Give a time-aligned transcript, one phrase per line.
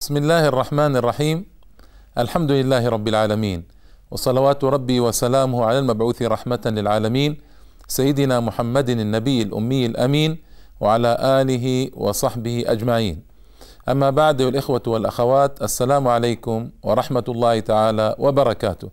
[0.00, 1.46] بسم الله الرحمن الرحيم
[2.18, 3.64] الحمد لله رب العالمين
[4.10, 7.36] وصلوات ربي وسلامه على المبعوث رحمة للعالمين
[7.88, 10.38] سيدنا محمد النبي الأمي الأمين
[10.80, 13.22] وعلى آله وصحبه أجمعين
[13.88, 18.88] أما بعد الإخوة والأخوات السلام عليكم ورحمة الله تعالى وبركاته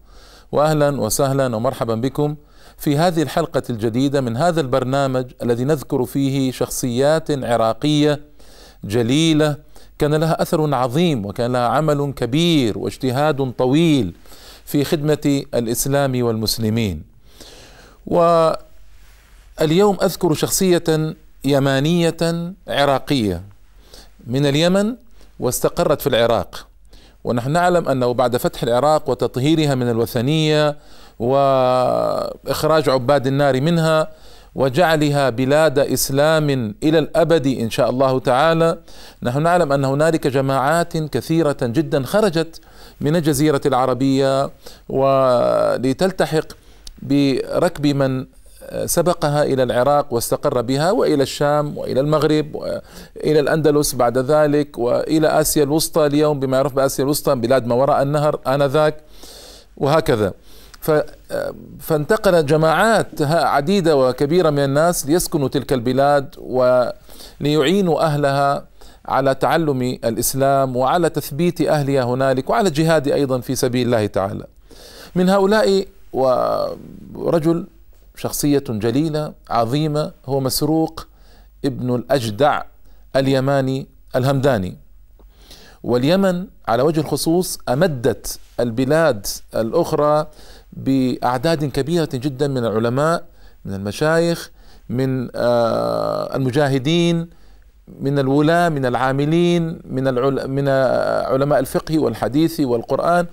[0.52, 2.36] وأهلا وسهلا ومرحبا بكم
[2.78, 8.20] في هذه الحلقة الجديدة من هذا البرنامج الذي نذكر فيه شخصيات عراقية
[8.84, 9.67] جليلة
[10.00, 14.14] كان لها أثر عظيم وكان لها عمل كبير واجتهاد طويل
[14.66, 17.04] في خدمة الإسلام والمسلمين.
[18.08, 21.16] واليوم أذكر شخصية
[21.46, 23.42] يمانية عراقية
[24.28, 24.96] من اليمن
[25.40, 26.68] واستقرت في العراق.
[27.24, 30.78] ونحن نعلم أنه بعد فتح العراق وتطهيرها من الوثنية
[31.20, 34.08] وإخراج عباد النار منها
[34.58, 36.50] وجعلها بلاد إسلام
[36.84, 38.78] إلى الأبد إن شاء الله تعالى.
[39.24, 42.62] نحن نعلم أن هنالك جماعات كثيرة جدا خرجت
[43.02, 44.50] من الجزيرة العربية
[44.90, 46.48] ولتلتحق
[47.02, 48.26] بركب من
[48.86, 55.64] سبقها إلى العراق واستقر بها وإلى الشام وإلى المغرب وإلى الأندلس بعد ذلك وإلى آسيا
[55.64, 58.96] الوسطى اليوم بما يعرف بآسيا الوسطى بلاد ما وراء النهر آنذاك
[59.78, 60.34] وهكذا.
[61.80, 68.66] فانتقلت جماعات عديدة وكبيرة من الناس ليسكنوا تلك البلاد وليعينوا أهلها
[69.06, 74.46] على تعلم الإسلام وعلى تثبيت أهلها هنالك وعلى الجهاد أيضا في سبيل الله تعالى.
[75.16, 77.68] من هؤلاء ورجل
[78.16, 81.08] شخصية جليلة عظيمة هو مسروق
[81.66, 82.64] ابن الأجدع
[83.16, 84.78] اليماني الهمداني.
[85.84, 90.28] واليمن على وجه الخصوص أمدت البلاد الأخرى
[90.78, 93.26] بأعداد كبيرة جدا من العلماء
[93.66, 94.52] من المشايخ
[94.90, 95.30] من
[96.36, 97.30] المجاهدين
[98.00, 100.04] من الولاة من العاملين من
[100.50, 100.68] من
[101.32, 103.26] علماء الفقه والحديث والقرآن.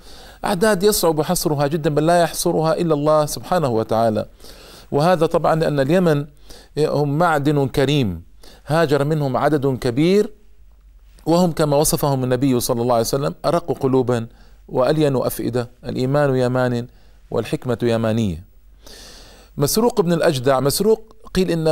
[0.44, 4.26] أعداد يصعب حصرها جدا بل لا يحصرها إلا الله سبحانه وتعالى.
[4.90, 6.26] وهذا طبعا لأن اليمن
[6.78, 8.22] هم معدن كريم.
[8.66, 10.32] هاجر منهم عدد كبير
[11.26, 14.26] وهم كما وصفهم النبي صلى الله عليه وسلم أرق قلوبا
[14.68, 15.70] وألين أفئدة.
[15.84, 16.86] الإيمان يمان
[17.34, 18.44] والحكمة يمانية.
[19.56, 21.68] مسروق بن الأجدع مسروق قيل إن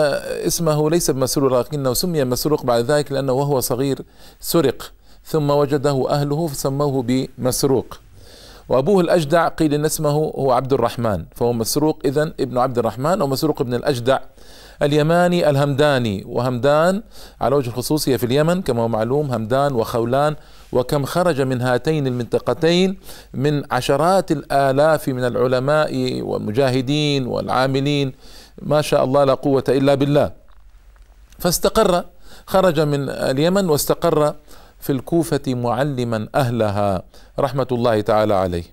[0.46, 3.98] اسمه ليس بمسروق لكنه سمي مسروق بعد ذلك لأنه وهو صغير
[4.40, 4.92] سرق
[5.24, 7.98] ثم وجده أهله فسموه بمسروق.
[8.68, 13.26] وأبوه الأجدع قيل إن اسمه هو عبد الرحمن فهو مسروق إذن ابن عبد الرحمن أو
[13.26, 14.18] مسروق بن الأجدع
[14.82, 16.24] اليماني الهمداني.
[16.26, 17.02] وهمدان
[17.40, 20.36] على وجه الخصوص هي في اليمن كما هو معلوم همدان وخولان.
[20.72, 22.98] وكم خرج من هاتين المنطقتين
[23.34, 28.12] من عشرات الآلاف من العلماء والمجاهدين والعاملين.
[28.62, 30.30] ما شاء الله لا قوة إلا بالله.
[31.38, 32.04] فاستقر
[32.46, 34.34] خرج من اليمن واستقر
[34.80, 37.02] في الكوفة معلما أهلها.
[37.38, 38.64] رحمة الله تعالى عليه.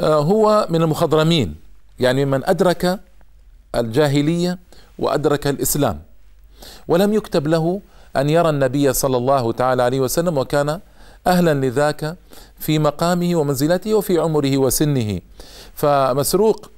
[0.00, 1.54] هو من المخضرمين.
[2.00, 3.00] يعني من أدرك
[3.74, 4.58] الجاهلية
[4.98, 6.02] وأدرك الإسلام.
[6.88, 7.80] ولم يكتب له
[8.16, 10.80] أن يرى النبي صلى الله تعالى عليه وسلم وكان
[11.26, 12.16] أهلا لذاك
[12.58, 15.20] في مقامه ومنزلته وفي عمره وسنه.
[15.74, 16.70] فمسروق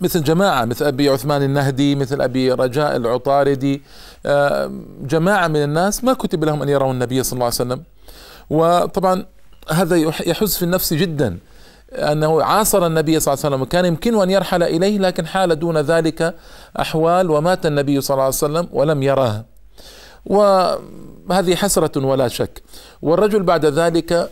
[0.00, 3.82] مثل جماعة مثل أبي عثمان النهدي مثل أبي رجاء العطاردي
[5.00, 7.82] جماعة من الناس ما كتب لهم أن يروا النبي صلى الله عليه وسلم.
[8.50, 9.26] وطبعا
[9.70, 11.38] هذا يحز في النفس جدا.
[11.94, 15.78] أنه عاصر النبي صلى الله عليه وسلم وكان يمكنه أن يرحل إليه لكن حال دون
[15.78, 16.34] ذلك
[16.80, 19.44] أحوال ومات النبي صلى الله عليه وسلم ولم يراه.
[20.26, 22.62] وهذه حسرة ولا شك.
[23.02, 24.30] والرجل بعد ذلك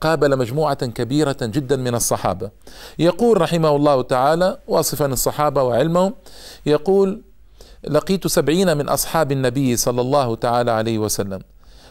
[0.00, 2.50] قابل مجموعة كبيرة جدا من الصحابة.
[2.98, 6.14] يقول رحمه الله تعالى واصفا الصحابة وعلمهم
[6.66, 7.22] يقول
[7.88, 11.40] لقيت سبعين من أصحاب النبي صلى الله تعالى عليه وسلم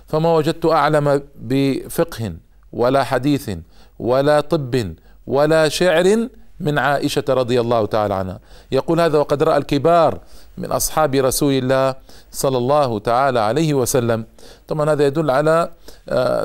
[0.08, 2.34] فما وجدت أعلم بفقه
[2.74, 3.52] ولا حديث
[4.00, 4.94] ولا طب
[5.28, 8.40] ولا شعر من عائشة رضي الله تعالى عنها.
[8.72, 10.20] يقول هذا وقد رأى الكبار
[10.58, 11.96] من أصحاب رسول الله
[12.32, 14.26] صلى الله تعالى عليه وسلم.
[14.68, 15.70] طبعا هذا يدل على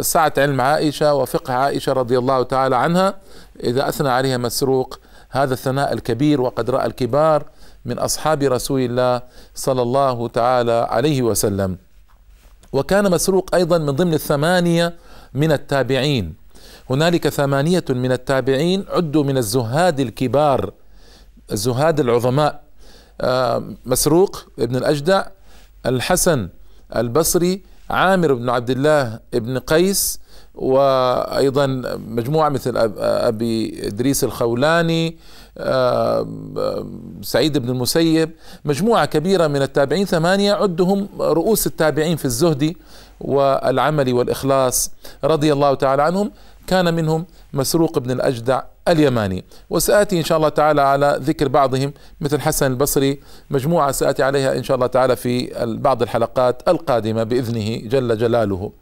[0.01, 3.15] سعة علم عائشة وفقه عائشة رضي الله تعالى عنها.
[3.65, 5.01] إذا أثنى عليها مسروق
[5.31, 7.45] هذا الثناء الكبير وقد رأى الكبار
[7.85, 9.23] من أصحاب رسول الله
[9.55, 11.79] صلى الله تعالى عليه وسلم.
[12.73, 14.95] وكان مسروق أيضا من ضمن الثمانية
[15.35, 16.42] من التابعين.
[16.91, 20.73] هنالك ثمانية من التابعين عدوا من الزهاد الكبار
[21.53, 22.63] الزهاد العظماء.
[23.87, 25.27] مسروق ابن الأجدع
[25.87, 26.49] الحسن
[26.97, 30.21] البصري عامر بن عبد الله بن قيس
[30.55, 31.67] وأيضا
[32.09, 35.17] مجموعة مثل أبي إدريس الخولاني
[37.23, 38.31] سعيد بن المسيب.
[38.65, 42.75] مجموعة كبيرة من التابعين ثمانية عدهم رؤوس التابعين في الزهد
[43.21, 44.91] والعمل والإخلاص
[45.25, 46.31] رضي الله تعالى عنهم.
[46.67, 49.45] كان منهم مسروق بن الأجدع اليماني.
[49.71, 53.21] وسآتي إن شاء الله تعالى على ذكر بعضهم مثل حسن البصري.
[53.51, 58.73] مجموعة سآتي عليها إن شاء الله تعالى في بعض الحلقات القادمة بإذنه جل جلاله.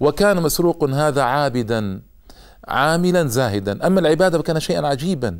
[0.00, 2.00] وكان مسروق هذا عابدا
[2.68, 3.86] عاملا زاهدا.
[3.86, 5.38] أما العبادة فكان شيئا عجيبا.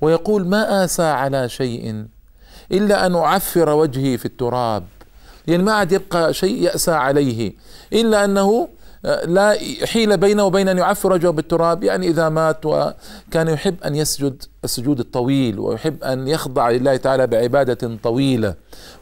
[0.00, 2.06] ويقول ما آسى على شيء
[2.72, 4.84] إلا أن أعفر وجهي في التراب.
[5.46, 7.52] يعني ما عاد يبقى شيء يأسى عليه
[7.92, 8.68] إلا أنه
[9.24, 14.42] لا حيل بينه وبين أن يعفر وجهه بالتراب يعني إذا مات وكان يحب أن يسجد
[14.64, 18.54] السجود الطويل ويحب أن يخضع لله تعالى بعبادة طويلة.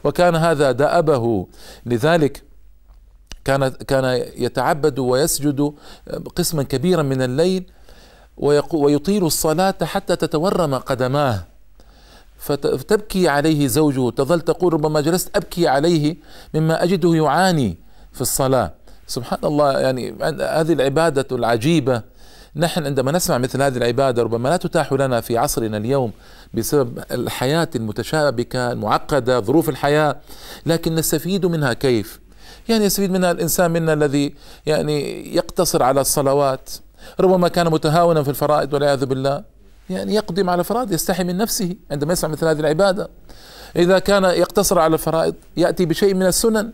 [0.03, 1.47] وكان هذا دأبه.
[1.85, 2.43] لذلك
[3.45, 5.73] كان كان يتعبد ويسجد
[6.35, 7.63] قسما كبيرا من الليل
[8.73, 11.43] ويطيل الصلاة حتى تتورم قدماه.
[12.37, 16.17] فتبكي عليه زوجه تظل تقول ربما جلست أبكي عليه
[16.53, 17.77] مما أجده يعاني
[18.13, 18.82] في الصلاة.
[19.07, 22.01] سبحان الله يعني هذه العبادة العجيبة
[22.55, 26.11] نحن عندما نسمع مثل هذه العبادة ربما لا تتاح لنا في عصرنا اليوم
[26.53, 30.15] بسبب الحياة المتشابكة المعقدة ظروف الحياة
[30.65, 32.19] لكن نستفيد منها كيف؟
[32.69, 34.33] يعني يستفيد منها الإنسان منا الذي
[34.65, 36.69] يعني يقتصر على الصلوات
[37.19, 39.43] ربما كان متهاونا في الفرائض والعياذ بالله
[39.89, 43.09] يعني يقدم على فرائض يستحي من نفسه عندما يسمع مثل هذه العبادة.
[43.75, 46.71] إذا كان يقتصر على الفرائض يأتي بشيء من السنن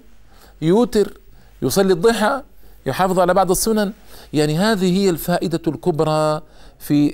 [0.62, 1.20] يوتر
[1.62, 2.42] يصلي الضحى
[2.86, 3.92] يحافظ على بعض السنن.
[4.34, 6.42] يعني هذه هي الفائدة الكبرى
[6.80, 7.10] في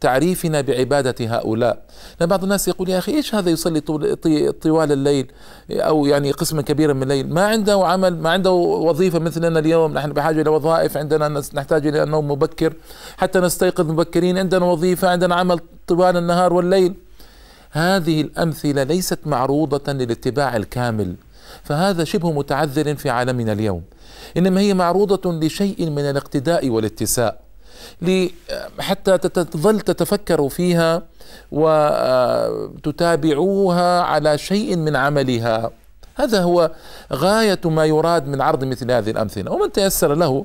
[0.00, 1.82] تعريفنا بعبادة هؤلاء.
[2.20, 3.80] لأن بعض الناس يقول يا أخي إيش هذا يصلي
[4.50, 5.32] طوال الليل؟
[5.70, 7.34] أو يعني قسما كبيرا من الليل.
[7.34, 12.02] ما عنده عمل ما عنده وظيفة مثلنا اليوم نحن بحاجة إلى وظائف عندنا نحتاج إلى
[12.02, 12.74] النوم مبكر.
[13.16, 16.94] حتى نستيقظ مبكرين عندنا وظيفة عندنا عمل طوال النهار والليل.
[17.70, 21.14] هذه الأمثلة ليست معروضة للاتباع الكامل.
[21.64, 23.82] فهذا شبه متعذر في عالمنا اليوم.
[24.36, 27.40] إنما هي معروضة لشيء من الاقتداء والاتساء
[28.78, 31.02] حتى تظل تتفكروا فيها
[32.72, 35.70] وتتابعوها على شيء من عملها.
[36.14, 36.70] هذا هو
[37.12, 39.52] غاية ما يراد من عرض مثل هذه الأمثلة.
[39.52, 40.44] ومن تيسر له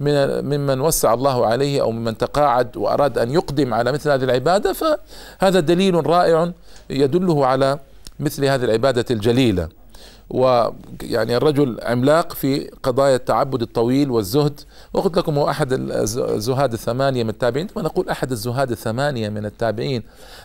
[0.00, 4.72] من ممن وسع الله عليه أو ممن تقاعد وأراد أن يقدم على مثل هذه العبادة
[4.72, 6.52] فهذا دليل رائع
[6.90, 7.78] يدله على
[8.20, 9.68] مثل هذه العبادة الجليلة.
[10.30, 14.60] ويعني الرجل عملاق في قضايا التعبد الطويل والزهد.
[14.92, 17.66] وقلت لكم هو أحد الزهاد الثمانية من التابعين.
[17.74, 20.02] ونقول أحد الزهاد الثمانية من التابعين.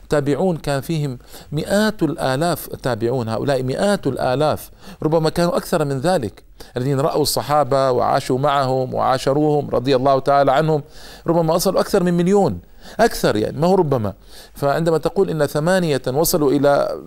[0.10, 1.20] تابعون كان فيهم
[1.52, 4.70] مئات الآلاف تابعون هؤلاء مئات الآلاف.
[5.04, 6.44] ربما كانوا أكثر من ذلك.
[6.78, 10.82] الذين رأوا الصحابة وعاشوا معهم وعاشروهم رضي الله تعالى عنهم.
[11.28, 12.60] ربما وصلوا أكثر من مليون.
[13.00, 14.14] أكثر يعني ما هو ربما.
[14.54, 17.02] فعندما تقول إن ثمانية وصلوا إلى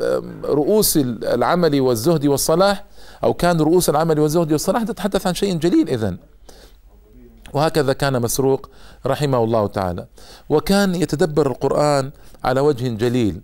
[0.44, 2.84] رؤوس العمل والزهد والصلاح
[3.24, 6.16] أو كانوا رؤوس العمل والزهد والصلاح تتحدث عن شيء جليل إذن.
[7.52, 8.70] وهكذا كان مسروق
[9.06, 10.06] رحمه الله تعالى.
[10.48, 12.10] وكان يتدبر القرآن
[12.44, 13.40] على وجه جليل.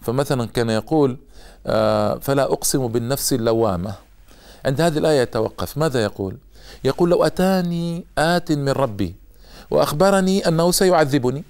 [0.00, 1.18] فمثلا كان يقول
[1.66, 3.94] آه، فلا أقسم بالنفس اللوامة.
[4.66, 6.36] عند هذه الآية يتوقف ماذا يقول؟
[6.84, 9.14] يقول لو أتاني آت من ربي
[9.70, 11.44] وأخبرني أنه سيعذبني.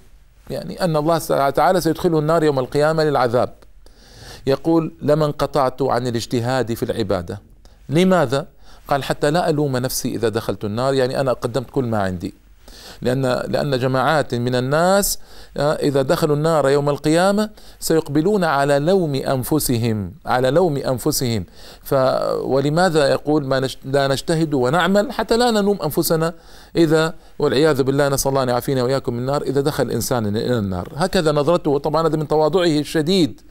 [0.49, 1.17] يعني أن الله
[1.49, 3.53] تعالى سيدخله النار يوم القيامة للعذاب.
[4.47, 7.41] يقول لما انقطعت عن الاجتهاد في العبادة
[7.89, 8.47] لماذا؟
[8.87, 12.33] قال حتى لا ألوم نفسي إذا دخلت النار يعني أنا قدمت كل ما عندي.
[13.01, 15.19] لأن لأن جماعات من الناس
[15.57, 17.49] آه، إذا دخلوا النار يوم القيامة
[17.79, 21.45] سيقبلون على لوم أنفسهم على لوم أنفسهم.
[21.83, 21.93] ف
[22.43, 26.33] ولماذا يقول ما لا نجتهد ونعمل حتى لا نلوم أنفسنا؟
[26.75, 30.91] إذا والعياذ بالله نسأل الله أن يعافينا وإياكم من النار إذا دخل الإنسان إلى النار.
[30.95, 33.41] هكذا نظرته طبعا هذا من تواضعه الشديد.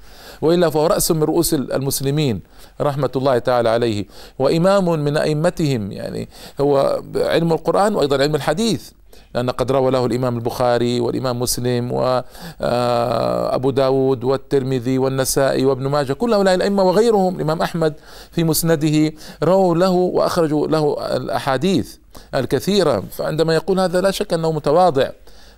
[0.42, 2.40] وإلا فهو رأس من رؤوس المسلمين
[2.80, 4.06] رحمة الله تعالى عليه.
[4.38, 6.28] وإمام من أئمتهم يعني
[6.60, 8.90] هو علم القرآن وأيضا علم الحديث.
[9.34, 16.34] لأن قد روى له الإمام البخاري والإمام مسلم وأبو داود والترمذي والنسائي وابن ماجه كل
[16.34, 17.94] هؤلاء الأئمة وغيرهم الإمام أحمد
[18.30, 19.12] في مسنده
[19.42, 21.96] رووا له وأخرجوا له الأحاديث
[22.34, 25.10] الكثيرة فعندما يقول هذا لا شك أنه متواضع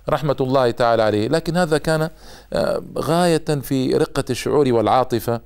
[0.09, 2.09] رحمة الله تعالى عليه لكن هذا كان
[2.53, 5.41] آه، غاية في رقة الشعور والعاطفة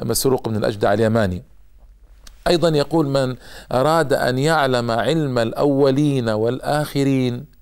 [0.00, 1.42] مسروق من الأجدع اليماني.
[2.48, 3.36] أيضا يقول من
[3.72, 7.55] أراد أن يعلم علم الأولين والآخرين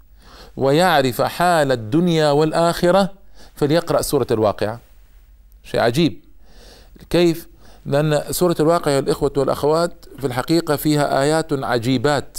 [0.56, 3.10] ويعرف حال الدنيا والآخرة
[3.54, 4.80] فليقرأ سورة الواقعة.
[5.64, 6.20] شيء عجيب.
[7.10, 7.48] كيف؟
[7.86, 12.38] لأن سورة الواقع الإخوة والأخوات في الحقيقة فيها آيات عجيبات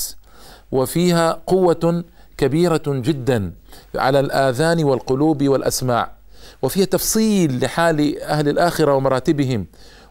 [0.72, 2.04] وفيها قوة
[2.38, 3.52] كبيرة جدا
[3.96, 6.12] على الآذان والقلوب والأسماع
[6.62, 9.66] وفيها تفصيل لحال أهل الآخرة ومراتبهم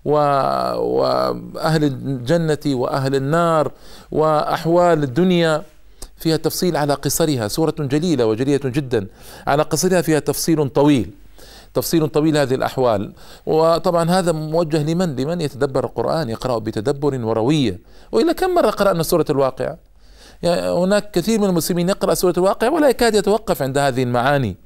[0.05, 3.73] وأهل الجنة وأهل النار
[4.11, 5.63] وأحوال الدنيا.
[6.17, 9.07] فيها تفصيل على قصرها سورة جليلة وجليلة جدا.
[9.47, 11.11] على قصرها فيها تفصيل طويل
[11.75, 13.13] تفصيل طويل هذه الأحوال.
[13.47, 17.79] وطبعا هذا موجه لمن؟ لمن يتدبر القرآن يقرأ بتدبر وروية.
[18.13, 19.79] وإلا كم مرة قرأنا سورة الواقعة
[20.43, 24.57] يعني هناك كثير من المسلمين يقرأ سورة الواقعة ولا يكاد يتوقف عند هذه المعاني.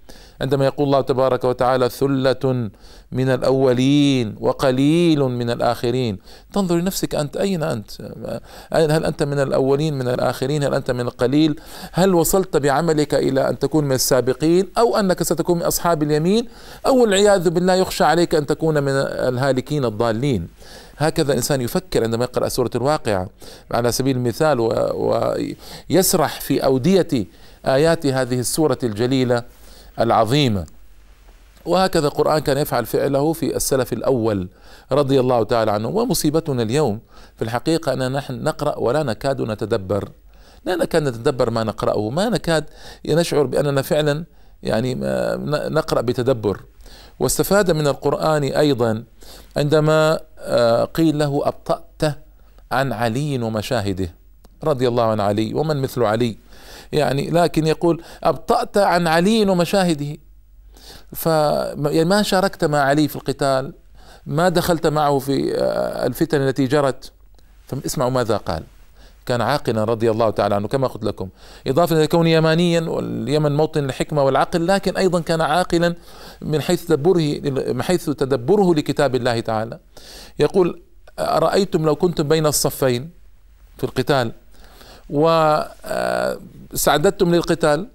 [0.41, 2.71] عندما يقول الله تبارك وتعالى ثلة
[3.13, 6.19] من الأولين وقليل من الآخرين.
[6.53, 7.91] تنظر لنفسك أنت أين أنت؟
[8.73, 11.61] هل أنت من الأولين من الآخرين؟ هل أنت من القليل؟
[11.93, 16.49] هل وصلت بعملك إلى أن تكون من السابقين؟ أو أنك ستكون من أصحاب اليمين؟
[16.87, 20.49] أو العياذ بالله يخشى عليك أن تكون من الهالكين الضالين.
[20.99, 23.29] هكذا الإنسان يفكر عندما يقرأ سورة الواقعة.
[23.71, 24.61] على سبيل المثال
[25.91, 27.27] ويسرح في أودية
[27.67, 29.58] آيات هذه السورة الجليلة.
[30.01, 30.67] العظيمة.
[31.67, 34.49] وهكذا القرآن كان يفعل فعله في السلف الأول
[34.93, 35.89] رضي الله تعالى عنه.
[35.89, 37.01] ومصيبتنا اليوم
[37.37, 40.09] في الحقيقة أننا نحن نقرأ ولا نكاد نتدبر.
[40.65, 42.11] لا نكاد نتدبر ما نقرأه.
[42.11, 42.65] ما نكاد
[43.07, 44.25] نشعر بأننا فعلا
[44.63, 44.95] يعني
[45.69, 46.61] نقرأ بتدبر.
[47.19, 49.05] واستفاد من القرآن أيضا
[49.57, 52.19] عندما آه، قيل له أبطأت
[52.73, 54.15] عن علي ومشاهده.
[54.65, 55.55] رضي الله عن علي.
[55.55, 56.39] ومن مثل علي؟
[56.93, 60.17] يعني لكن يقول أبطأت عن علي ومشاهده.
[61.13, 63.75] ف يعني ما شاركت مع علي في القتال
[64.27, 67.13] ما دخلت معه في آه، الفتن التي جرت.
[67.67, 68.63] فاسمعوا ماذا قال.
[69.27, 71.29] كان عاقلا رضي الله تعالى عنه كما قلت لكم
[71.67, 75.95] إضافة إلى كونه يمانيا واليمن موطن الحكمة والعقل لكن أيضا كان عاقلا
[76.43, 77.41] من حيث تدبره
[77.73, 79.79] من حيث تدبره لكتاب الله تعالى.
[80.39, 80.83] يقول
[81.19, 83.11] أرأيتم لو كنتم بين الصفين
[83.79, 84.33] في القتال؟
[85.11, 86.15] واستعددتم
[87.35, 87.89] للقتال.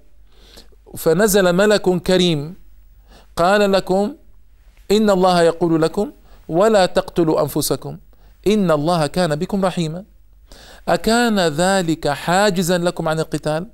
[0.96, 2.54] فنزل ملك كريم
[3.36, 4.14] قال لكم
[4.90, 6.10] إن الله يقول لكم
[6.48, 7.98] ولا تقتلوا أنفسكم
[8.46, 10.04] إن الله كان بكم رحيما.
[10.88, 13.66] أكان ذلك حاجزا لكم عن القتال؟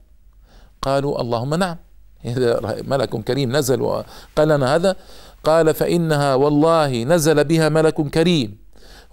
[0.82, 1.76] قالوا اللهم نعم.
[2.92, 4.96] ملك كريم نزل وقال لنا هذا.
[5.44, 8.58] قال فإنها والله نزل بها ملك كريم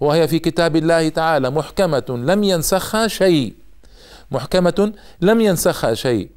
[0.00, 3.54] وهي في كتاب الله تعالى محكمة لم ينسخها شيء.
[4.30, 6.30] محكمة لم ينسخها شيء.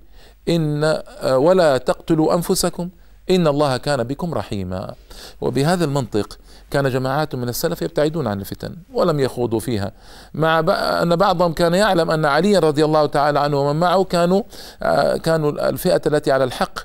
[0.50, 2.90] إن ولا تقتلوا أنفسكم.
[3.30, 4.94] إن الله كان بكم رحيما.
[5.42, 6.38] وبهذا المنطق
[6.72, 9.92] كان جماعات من السلف يبتعدون عن الفتن ولم يخوضوا فيها.
[10.34, 10.60] مع
[11.02, 14.44] أن بعضهم كان يعلم أن علي رضي الله تعالى عنه ومن معه كانوا
[14.84, 16.80] آه، كانوا الفئة التي على الحق.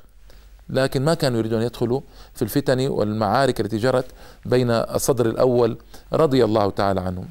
[0.71, 2.01] لكن ما كانوا يريدون أن يدخلوا
[2.35, 4.07] في الفتن والمعارك التي جرت
[4.45, 5.79] بين الصدر الأول
[6.13, 7.29] رضي الله تعالى عنهم.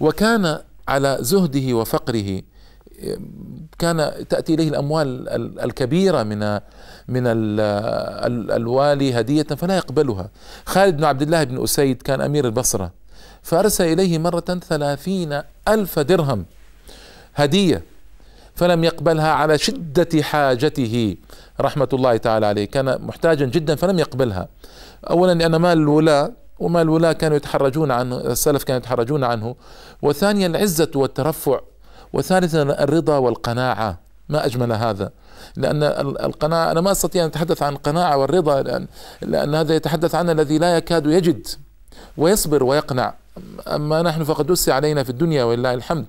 [0.00, 0.58] وكان
[0.88, 2.42] على زهده وفقره
[3.78, 5.28] كان تأتي إليه الأموال
[5.60, 6.38] الكبيرة من
[7.08, 7.22] من
[8.50, 10.30] الوالي هدية فلا يقبلها.
[10.66, 12.90] خالد بن عبد الله بن أسيد كان أمير البصرة
[13.42, 16.46] فأرسل إليه مرة ثلاثين ألف درهم
[17.34, 17.82] هدية
[18.54, 21.16] فلم يقبلها على شدة حاجته.
[21.60, 22.64] رحمة الله تعالى عليه.
[22.64, 24.48] كان محتاجا جدا فلم يقبلها.
[25.10, 29.56] أولا لأن مال الولاة ومال الولاة كانوا يتحرجون عنه السلف كانوا يتحرجون عنه
[30.02, 31.60] وثانيا العزة والترفع
[32.12, 33.98] وثالثا الرضا والقناعة.
[34.28, 35.10] ما أجمل هذا.
[35.56, 35.82] لأن
[36.20, 38.86] القناعة أنا ما أستطيع أن أتحدث عن القناعة والرضا لأن,
[39.22, 41.46] لأن هذا يتحدث عن الذي لا يكاد يجد
[42.16, 43.14] ويصبر ويقنع.
[43.68, 46.06] أما نحن فقد وسع علينا في الدنيا ولله الحمد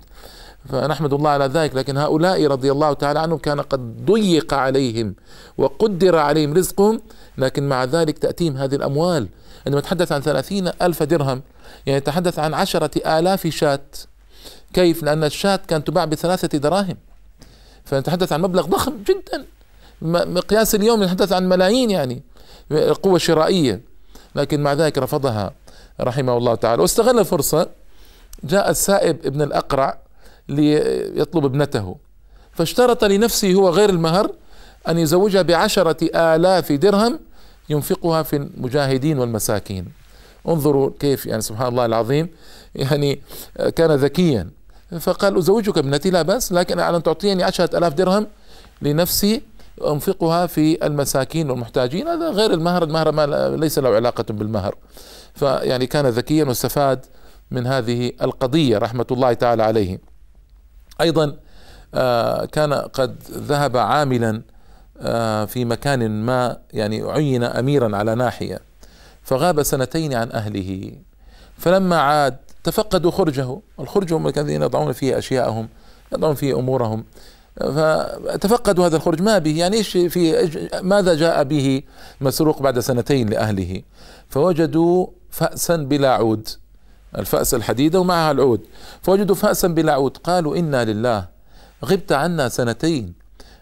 [0.70, 1.76] فنحمد الله على ذلك.
[1.76, 5.16] لكن هؤلاء رضي الله تعالى عنهم كان قد ضيق عليهم
[5.58, 7.02] وقدر عليهم رزقهم
[7.38, 9.28] لكن مع ذلك تأتيهم هذه الأموال.
[9.66, 11.42] عندما يتحدث عن ثلاثين ألف درهم
[11.86, 13.80] يعني يتحدث عن عشرة آلاف شاة
[14.74, 16.98] كيف؟ لأن الشاة كانت تباع بثلاثة دراهم.
[17.86, 19.46] فنتحدث عن مبلغ ضخم جدا.
[20.02, 22.24] مقياس اليوم نتحدث عن ملايين يعني
[23.04, 23.82] قوة شرائية.
[24.36, 25.54] لكن مع ذلك رفضها
[26.02, 26.82] رحمه الله تعالى.
[26.82, 27.70] واستغل الفرصة
[28.44, 29.98] جاء السائب ابن الأقرع
[30.50, 31.96] ليطلب ابنته.
[32.54, 34.32] فاشترط لنفسه هو غير المهر
[34.88, 37.20] أن يزوجها بعشرة آلاف درهم
[37.70, 39.86] ينفقها في المجاهدين والمساكين.
[40.48, 42.30] انظروا كيف يعني سبحان الله العظيم
[42.76, 43.22] يعني
[43.76, 44.50] كان ذكيا.
[45.00, 48.28] فقال أزوجك ابنتي لا بأس لكن على أن تعطيني عشرة ألاف درهم
[48.82, 49.42] لنفسي
[49.88, 52.08] أنفقها في المساكين والمحتاجين.
[52.08, 54.76] هذا غير المهر المهر ما ليس له علاقة بالمهر.
[55.36, 57.06] فيعني كان ذكيا واستفاد
[57.52, 60.00] من هذه القضية رحمة الله تعالى عليه.
[61.02, 61.36] أيضا
[61.94, 64.42] آه، كان قد ذهب عاملا
[65.02, 68.60] آه، في مكان ما يعني عين أميرا على ناحية
[69.24, 70.92] فغاب سنتين عن أهله.
[71.58, 73.60] فلما عاد تفقدوا خرجه.
[73.80, 75.70] الخرج هم الذين يضعون فيه أشياءهم
[76.14, 77.06] يضعون فيه أمورهم.
[77.60, 80.50] فتفقدوا هذا الخروج ما به؟ يعني إيش في
[80.84, 81.82] ماذا جاء به
[82.22, 83.82] مسروق بعد سنتين لأهله؟
[84.30, 86.48] فوجدوا فأسا بلا عود.
[87.18, 88.62] الفأس الحديدة ومعها العود.
[89.02, 90.18] فوجدوا فأسا بلا عود.
[90.18, 91.26] قالوا إنا لله.
[91.86, 93.14] غبت عنا سنتين.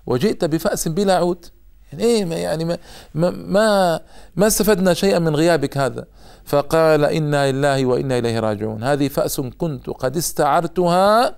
[0.05, 1.45] وجئت بفأس بلا عود.
[1.93, 2.77] يعني إيه؟ يعني ما
[3.13, 3.99] ما
[4.35, 6.05] ما استفدنا شيئا من غيابك هذا.
[6.47, 8.83] فقال إنا لله وإنا إليه راجعون.
[8.83, 11.35] هذه فأس كنت قد استعرتها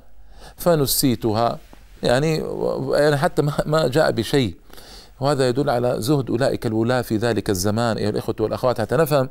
[0.57, 1.59] فنسيتها.
[2.03, 2.43] يعني
[2.91, 4.55] يعني حتى ما جاء بشيء.
[5.19, 7.97] وهذا يدل على زهد أولئك الولاة في ذلك الزمان.
[7.97, 9.29] أيها الإخوة والأخوات حتى نفهم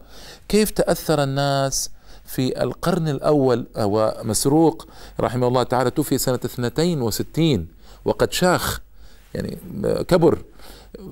[0.48, 1.90] كيف تأثر الناس
[2.24, 3.66] في القرن الأول.
[3.76, 4.86] هو مسروق
[5.20, 7.66] رحمه الله تعالى توفي سنة 62
[8.04, 8.80] وقد شاخ
[9.34, 9.58] يعني
[10.08, 10.38] كبر.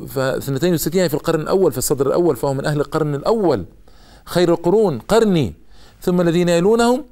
[0.08, 3.64] ف 62 يعني في القرن الأول في الصدر الأول فهو من أهل القرن الأول.
[4.26, 5.54] خير القرون قرني.
[6.00, 7.04] ثم الذين يلونهم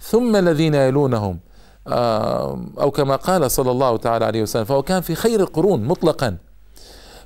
[0.00, 1.38] ثم الذين يلونهم.
[1.86, 6.36] أو كما قال صلى الله تعالى عليه وسلم فهو كان في خير القرون مطلقا.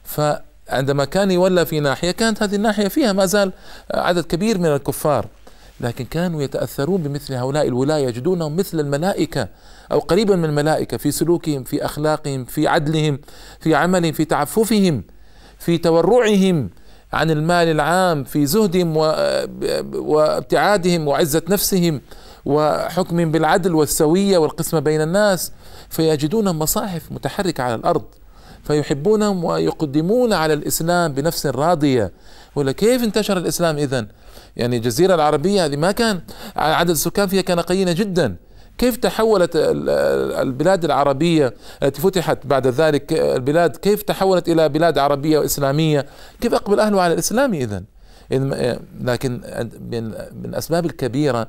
[0.04, 3.52] فعندما كان يولى في ناحية كانت هذه الناحية فيها ما زال
[3.94, 5.26] عدد كبير من الكفار.
[5.80, 9.48] لكن كانوا يتأثرون بمثل هؤلاء الولايه يجدونهم مثل الملائكة
[9.92, 13.18] أو قريبا من الملائكة في سلوكهم في أخلاقهم في عدلهم
[13.60, 15.02] في عملهم في تعففهم
[15.58, 16.70] في تورعهم.
[17.16, 18.96] عن المال العام في زهدهم
[19.94, 22.00] وابتعادهم وعزة نفسهم
[22.44, 25.52] وحكم بالعدل والسوية والقسمه بين الناس
[25.90, 28.04] فيجدون مصاحف متحركة على الأرض
[28.62, 32.12] فيحبونهم ويقدمون على الإسلام بنفس راضية.
[32.56, 34.06] ولا كيف انتشر الإسلام اذا
[34.56, 36.20] يعني الجزيرة العربية هذه ما كان
[36.56, 38.36] عدد السكان فيها كان قليلا جدا.
[38.78, 46.06] كيف تحولت البلاد العربية التي فتحت بعد ذلك البلاد؟ كيف تحولت إلى بلاد عربية وإسلامية؟
[46.40, 47.84] كيف أقبل أهلها على الإسلام إذن؟
[49.00, 49.32] لكن
[50.42, 51.48] من الأسباب الكبيرة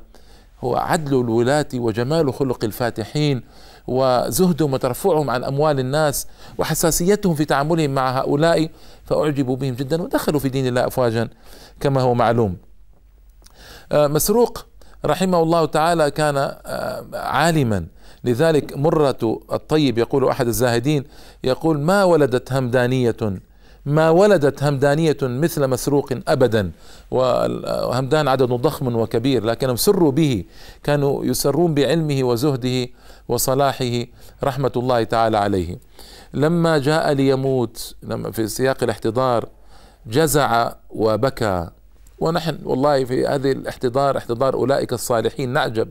[0.61, 3.41] هو عدل الولاة وجمال خلق الفاتحين
[3.87, 8.69] وزهدهم وترفعهم عن أموال الناس وحساسيتهم في تعاملهم مع هؤلاء
[9.05, 11.29] فأعجبوا بهم جدا ودخلوا في دين الله أفواجا
[11.79, 12.57] كما هو معلوم.
[13.91, 14.65] آه، مسروق
[15.07, 17.85] رحمه الله تعالى كان آه، عالما.
[18.23, 21.03] لذلك مرة الطيب يقول أحد الزاهدين
[21.43, 23.15] يقول ما ولدت همدانية
[23.85, 26.71] ما ولدت همدانية مثل مسروق أبدا.
[27.11, 30.43] وهمدان عدد ضخم وكبير لكنهم سروا به
[30.83, 32.87] كانوا يسرون بعلمه وزهده
[33.27, 34.05] وصلاحه
[34.43, 35.77] رحمة الله تعالى عليه.
[36.33, 37.95] لما جاء ليموت
[38.31, 39.49] في سياق الاحتضار
[40.07, 41.69] جزع وبكى.
[42.19, 45.89] ونحن والله في هذه الاحتضار احتضار أولئك الصالحين نعجب.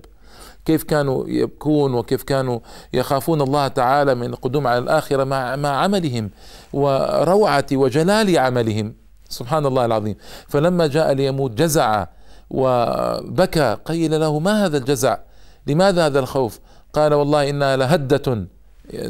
[0.65, 2.59] كيف كانوا يبكون وكيف كانوا
[2.93, 6.31] يخافون الله تعالى من القدوم على الآخرة مع مع عملهم
[6.73, 8.95] وروعة وجلال عملهم.
[9.29, 10.17] سبحان الله العظيم.
[10.49, 12.07] فلما جاء ليموت جزع
[12.51, 15.19] وبكى قيل له ما هذا الجزع؟
[15.67, 16.61] لماذا هذا الخوف؟
[16.93, 18.47] قال والله إنها لهدة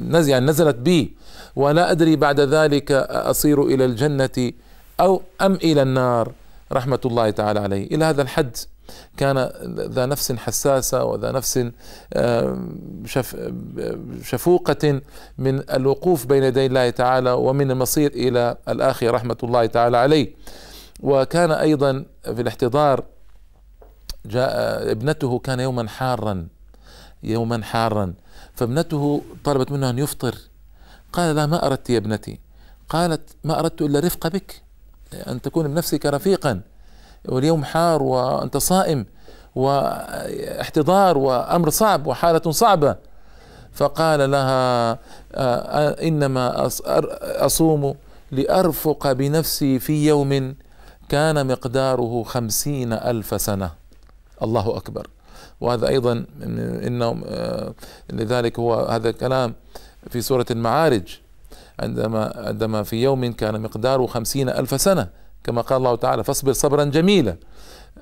[0.04, 1.16] يعني نزلت بي
[1.56, 2.92] ولا أدري بعد ذلك
[3.32, 4.52] أصير إلى الجنة
[5.00, 6.32] أو أم إلى النار.
[6.72, 7.86] رحمة الله تعالى عليه.
[7.86, 8.56] إلى هذا الحد
[9.16, 11.68] كان ذا نفس حساسة وذا نفس
[14.22, 15.00] شفوقة
[15.38, 20.34] من الوقوف بين يدي الله تعالى ومن المصير إلى الآخرة رحمة الله تعالى عليه.
[21.00, 23.04] وكان أيضا في الاحتضار
[24.26, 26.48] جاء ابنته كان يوما حارا
[27.22, 28.14] يوما حارا
[28.54, 30.38] فابنته طلبت منه أن يفطر.
[31.12, 32.40] قال لا ما أردت يا ابنتي.
[32.88, 34.62] قالت ما أردت إلا رفق بك.
[35.14, 36.60] أن تكون بنفسك رفيقا.
[37.28, 39.06] واليوم حار وأنت صائم
[39.54, 42.96] واحتضار وأمر صعب وحالة صعبة.
[43.72, 44.98] فقال لها آه،
[45.34, 46.66] آه، إنما
[47.46, 47.94] أصوم
[48.32, 50.54] لأرفق بنفسي في يوم
[51.08, 53.70] كان مقداره خمسين ألف سنة.
[54.42, 55.06] الله أكبر.
[55.60, 56.24] وهذا أيضا
[56.86, 57.74] إنه آه،
[58.10, 59.54] لذلك هو هذا الكلام
[60.10, 61.18] في سورة المعارج.
[61.80, 65.08] عندما عندما في يوم كان مقداره خمسين ألف سنة
[65.44, 67.36] كما قال الله تعالى فاصبر صبرا جميلا.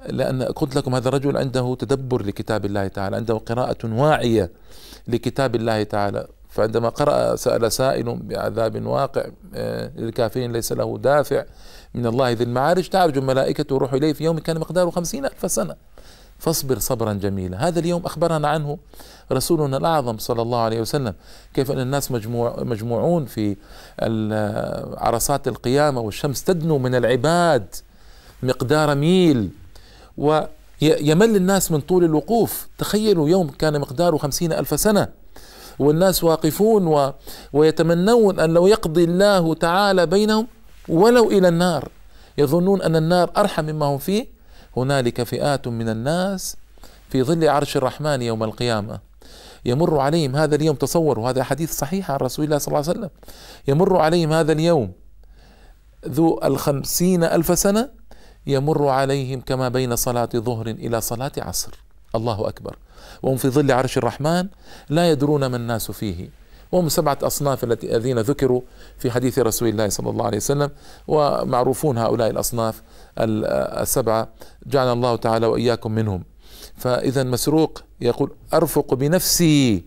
[0.09, 4.51] لأن قلت لكم هذا الرجل عنده تدبر لكتاب الله تعالى عنده قراءة واعية
[5.09, 6.27] لكتاب الله تعالى.
[6.49, 11.45] فعندما قرأ سأل سائل بعذاب واقع آه، للكافرين ليس له دافع
[11.95, 15.75] من الله ذي المعارج تعرج الملائكة وروح إليه في يوم كان مقداره خمسين ألف سنة.
[16.45, 17.69] فاصبر صبرا جميلا.
[17.69, 18.79] هذا اليوم أخبرنا عنه
[19.33, 21.15] رسولنا الأعظم صلى الله عليه وسلم
[21.55, 23.57] كيف أن الناس مجموع مجموعون في
[24.97, 27.75] عرصات القيامة والشمس تدنو من العباد
[28.43, 29.51] مقدار ميل
[30.19, 32.69] ويمل الناس من طول الوقوف.
[32.79, 35.09] تخيلوا يوم كان مقداره خمسين ألف سنة
[35.79, 37.13] والناس واقفون و
[37.53, 40.47] ويتمنون أن لو يقضي الله تعالى بينهم
[40.89, 41.89] ولو إلى النار.
[42.39, 44.34] يظنون أن النار أرحم مما هم فيه
[44.77, 46.57] هنالك فئات من الناس
[47.11, 49.01] في ظل عرش الرحمن يوم القيامة.
[49.65, 53.11] يمر عليهم هذا اليوم تصوروا هذا حديث صحيح عن رسول الله صلى الله عليه وسلم.
[53.69, 54.93] يمر عليهم هذا اليوم
[56.09, 57.89] ذو الخمسين ألف سنة
[58.47, 61.75] يمر عليهم كما بين صلاة ظهر إلى صلاة عصر.
[62.15, 62.77] الله أكبر.
[63.23, 64.49] وهم في ظل عرش الرحمن
[64.89, 66.29] لا يدرون ما الناس فيه.
[66.73, 68.61] وهم سبعة أصناف التي الذين ذكروا
[68.99, 70.71] في حديث رسول الله صلى الله عليه وسلم
[71.09, 72.83] ومعروفون هؤلاء الأصناف.
[73.19, 74.29] السبعة
[74.67, 76.25] جعل الله تعالى وإياكم منهم.
[76.77, 79.85] فإذا مسروق يقول أرفق بنفسي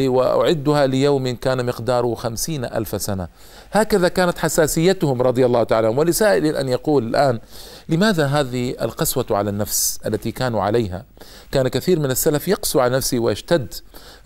[0.00, 3.28] وأعدها ليوم كان مقداره خمسين ألف سنة.
[3.72, 5.98] هكذا كانت حساسيتهم رضي الله تعالى عنهم.
[5.98, 7.40] ولسائل أن يقول الآن
[7.88, 11.04] لماذا هذه القسوة على النفس التي كانوا عليها؟
[11.52, 13.74] كان كثير من السلف يقسو على نفسه ويشتد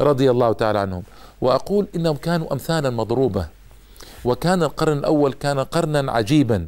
[0.00, 1.02] رضي الله تعالى عنهم.
[1.40, 3.46] وأقول إنهم كانوا أمثالا مضروبة.
[4.24, 6.66] وكان القرن الأول كان قرنا عجيبا.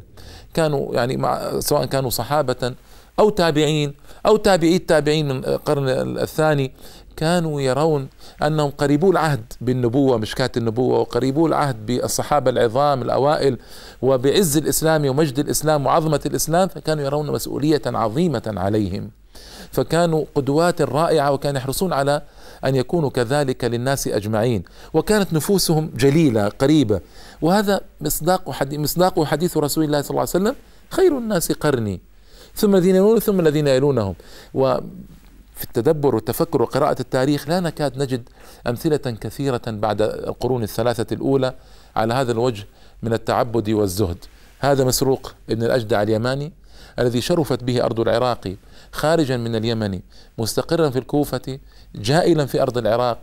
[0.53, 2.73] كانوا يعني مع سواء كانوا صحابة
[3.19, 3.93] أو تابعين
[4.25, 6.71] أو تابعي التابعين من القرن الثاني
[7.17, 8.07] كانوا يرون
[8.43, 13.57] أنهم قريبو العهد بالنبوة مشكاة النبوة وقريبو العهد بالصحابة العظام الأوائل
[14.01, 19.09] وبعز الإسلام ومجد الإسلام وعظمة الإسلام فكانوا يرون مسؤولية عظيمة عليهم.
[19.71, 22.21] فكانوا قدوات رائعة وكانوا يحرصون على
[22.65, 24.63] أن يكونوا كذلك للناس أجمعين.
[24.93, 27.01] وكانت نفوسهم جليلة قريبة.
[27.41, 30.55] وهذا مصداق حديث, مصداق حديث رسول الله صلى الله عليه وسلم
[30.89, 32.01] خير الناس قرني.
[32.55, 34.15] ثم الذين يلون ثم الذين يلونهم.
[34.53, 38.29] وفي التدبر والتفكر وقراءة التاريخ لا نكاد نجد
[38.67, 41.53] أمثلة كثيرة بعد القرون الثلاثة الأولى
[41.95, 42.65] على هذا الوجه
[43.03, 44.17] من التعبد والزهد.
[44.59, 46.51] هذا مسروق ابن الأجدع اليماني
[46.99, 48.55] الذي شرفت به أرض العراق
[48.91, 49.99] خارجا من اليمن
[50.37, 51.59] مستقرا في الكوفة
[51.95, 53.17] جائلا في أرض العراق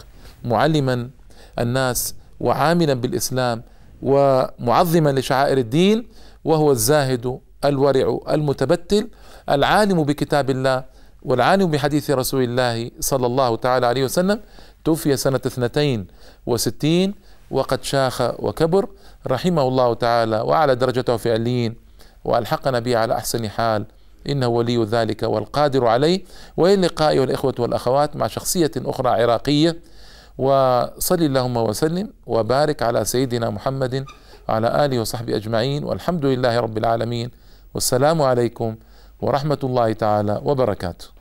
[0.44, 1.10] معلما
[1.58, 3.62] الناس وعاملا بالإسلام
[4.02, 6.08] ومعظما لشعائر الدين
[6.44, 9.08] وهو الزاهد الورع المتبتل
[9.50, 10.84] العالم بكتاب الله
[11.22, 14.40] والعالم بحديث رسول الله صلى الله تعالى عليه وسلم.
[14.84, 16.06] توفي سنة اثنتين
[16.46, 17.14] وستين
[17.50, 18.88] وقد شاخ وكبر
[19.26, 21.74] رحمه الله تعالى وعلى درجته في عليين
[22.24, 23.86] وألحقنا به على أحسن حال.
[24.28, 26.24] إنه ولي ذلك والقادر عليه.
[26.56, 29.76] وإلى اللقاء والإخوة والأخوات مع شخصية أخرى عراقية.
[30.38, 34.04] وصل اللهم وسلم وبارك على سيدنا محمد
[34.48, 35.84] وعلى آله وصحبه أجمعين.
[35.84, 37.30] والحمد لله رب العالمين.
[37.74, 38.76] والسلام عليكم
[39.20, 41.15] ورحمة الله تعالى وبركاته.